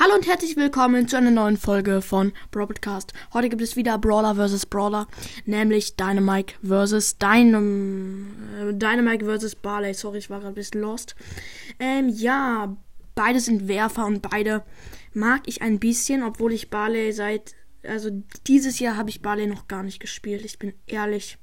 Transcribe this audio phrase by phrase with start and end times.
[0.00, 3.12] Hallo und herzlich willkommen zu einer neuen Folge von Broadcast.
[3.32, 4.66] Heute gibt es wieder Brawler vs.
[4.66, 5.08] Brawler,
[5.44, 7.18] nämlich Dynamite vs.
[7.18, 8.28] Dynam
[8.60, 9.56] äh, Dynamite vs.
[9.56, 9.92] Barley.
[9.94, 11.16] Sorry, ich war gerade ein bisschen lost.
[11.80, 12.76] Ähm, ja,
[13.16, 14.62] beide sind Werfer und beide
[15.14, 18.10] mag ich ein bisschen, obwohl ich Barley seit, also
[18.46, 20.44] dieses Jahr habe ich Barley noch gar nicht gespielt.
[20.44, 21.38] Ich bin ehrlich.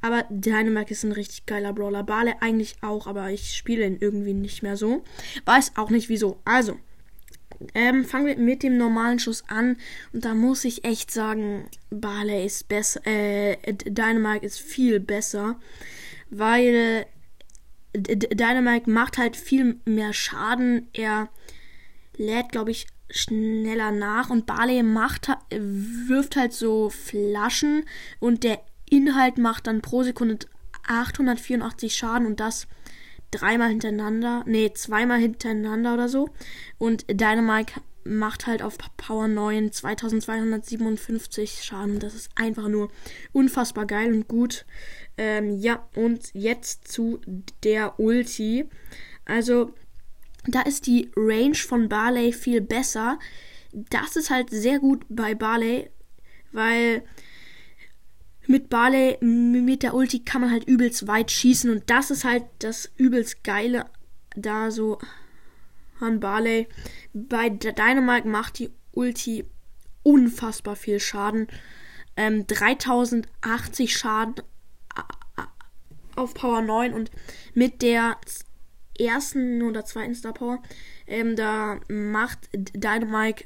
[0.00, 2.02] Aber Dynamite ist ein richtig geiler Brawler.
[2.02, 5.04] Barley eigentlich auch, aber ich spiele ihn irgendwie nicht mehr so.
[5.44, 6.40] Weiß auch nicht wieso.
[6.44, 6.76] Also,
[7.74, 9.76] ähm, fangen wir mit dem normalen Schuss an.
[10.12, 15.58] Und da muss ich echt sagen, Barley ist besser, äh, Dynamite ist viel besser.
[16.30, 17.06] Weil
[17.94, 20.88] Dynamite macht halt viel mehr Schaden.
[20.92, 21.28] Er
[22.16, 24.30] lädt, glaube ich, schneller nach.
[24.30, 27.84] Und Barley macht, wirft halt so Flaschen.
[28.20, 30.38] Und der Inhalt macht dann pro Sekunde
[30.86, 32.26] 884 Schaden.
[32.26, 32.68] Und das
[33.30, 36.30] dreimal hintereinander, nee, zweimal hintereinander oder so.
[36.78, 37.74] Und Dynamite
[38.04, 41.98] macht halt auf Power 9 2257 Schaden.
[41.98, 42.90] Das ist einfach nur
[43.32, 44.64] unfassbar geil und gut.
[45.16, 47.20] Ähm, ja, und jetzt zu
[47.64, 48.68] der Ulti.
[49.24, 49.74] Also,
[50.46, 53.18] da ist die Range von Barley viel besser.
[53.72, 55.90] Das ist halt sehr gut bei Barley,
[56.52, 57.02] weil
[58.48, 62.44] mit Barley, mit der Ulti kann man halt übelst weit schießen und das ist halt
[62.60, 63.86] das übelst geile
[64.34, 64.98] da so
[66.00, 66.66] an Barley.
[67.12, 69.44] Bei Dynamite macht die Ulti
[70.02, 71.48] unfassbar viel Schaden.
[72.16, 74.36] Ähm, 3080 Schaden
[76.16, 77.10] auf Power 9 und
[77.52, 78.16] mit der
[78.98, 80.62] ersten oder zweiten Star Power,
[81.06, 83.44] ähm, da macht Dynamite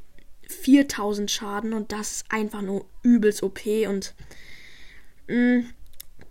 [0.49, 4.15] 4000 Schaden und das ist einfach nur übelst OP und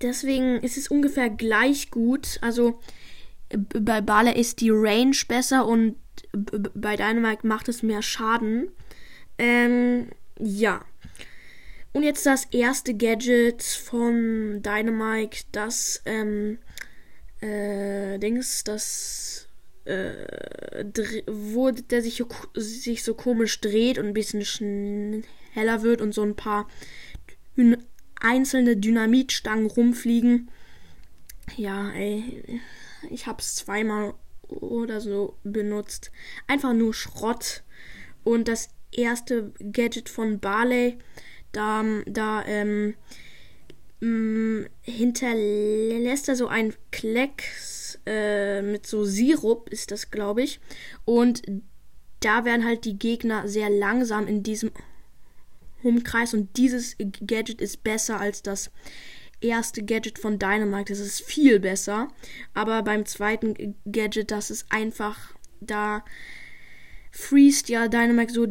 [0.02, 2.38] deswegen ist es ungefähr gleich gut.
[2.42, 2.80] Also
[3.50, 5.96] bei Bale ist die Range besser und
[6.34, 8.70] bei Dynamite macht es mehr Schaden.
[9.38, 10.08] Ähm,
[10.40, 10.84] ja.
[11.94, 16.58] Und jetzt das erste Gadget von Dynamite, das, ähm,
[17.42, 19.48] äh, Dings, das,
[19.84, 20.86] äh,
[21.28, 22.23] wo der sich,
[22.56, 26.70] sich so komisch dreht und ein bisschen schneller wird und so ein paar
[28.21, 30.49] einzelne Dynamitstangen rumfliegen.
[31.58, 32.61] Ja, ey,
[33.09, 34.14] ich hab's zweimal
[34.48, 36.11] oder so benutzt.
[36.48, 37.64] Einfach nur Schrott.
[38.23, 40.98] Und das erste Gadget von Barley,
[41.52, 42.95] da, da ähm,
[43.99, 50.60] mh, hinterlässt er so ein Klecks äh, mit so Sirup, ist das, glaube ich.
[51.05, 51.42] Und
[52.20, 54.71] da werden halt die Gegner sehr langsam in diesem
[55.83, 58.71] Umkreis und dieses Gadget ist besser als das
[59.42, 60.93] erste Gadget von Dynamite.
[60.93, 62.08] Das ist viel besser.
[62.53, 66.03] Aber beim zweiten Gadget, das ist einfach, da
[67.11, 68.47] freest ja Dynamite so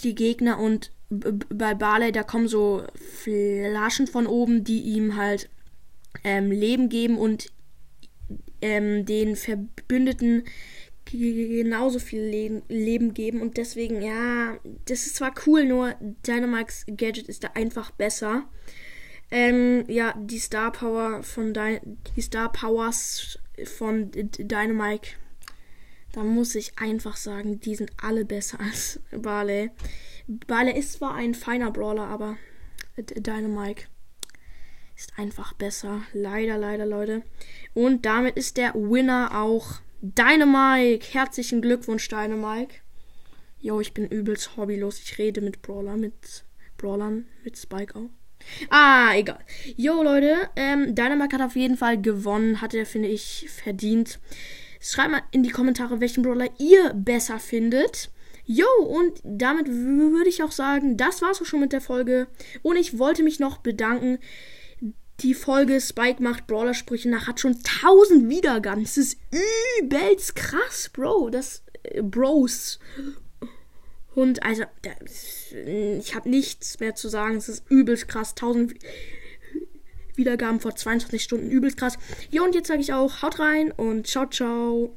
[0.00, 5.50] die Gegner und bei Barley, da kommen so Flaschen von oben, die ihm halt
[6.22, 7.50] ähm, Leben geben und
[8.60, 10.44] ähm, den Verbündeten
[11.06, 12.22] genauso viel
[12.68, 15.94] Leben, geben und deswegen, ja, das ist zwar cool, nur
[16.26, 18.48] Dynamax Gadget ist da einfach besser.
[19.30, 21.78] Ähm, ja, die Star Power von Dy
[22.16, 25.10] die Star Powers von Dynamite,
[26.12, 29.70] da muss ich einfach sagen, die sind alle besser als Barley.
[30.26, 32.36] Barley ist zwar ein feiner Brawler, aber
[32.96, 33.84] Dynamite
[34.96, 36.02] ist einfach besser.
[36.12, 37.22] Leider, leider, Leute.
[37.74, 42.76] Und damit ist der Winner auch Dynamike, herzlichen Glückwunsch, Dynamike.
[43.60, 44.98] Jo, ich bin übelst hobbylos.
[44.98, 46.44] Ich rede mit Brawler, mit
[46.78, 48.08] Brawlern, mit Spike auch.
[48.70, 49.40] Ah, egal.
[49.76, 52.62] Jo, Leute, ähm, Dynamite hat auf jeden Fall gewonnen.
[52.62, 54.18] Hat er, finde ich, verdient.
[54.80, 58.10] Schreibt mal in die Kommentare, welchen Brawler ihr besser findet.
[58.46, 62.26] Jo, und damit würde ich auch sagen, das war's auch schon mit der Folge.
[62.62, 64.18] Und ich wollte mich noch bedanken
[65.22, 68.82] die Folge Spike macht Brawler-Sprüche nach hat schon 1000 Wiedergaben.
[68.82, 69.18] Das ist
[69.80, 71.30] übelst krass, Bro.
[71.30, 72.78] Das, äh, Bros.
[74.14, 74.64] Und also,
[75.66, 77.36] ich habe nichts mehr zu sagen.
[77.36, 78.30] Es ist übelst krass.
[78.30, 78.74] 1000
[80.14, 81.50] Wiedergaben vor 22 Stunden.
[81.50, 81.98] Übelst krass.
[82.30, 84.96] Ja, und jetzt sage ich auch, haut rein und ciao, ciao.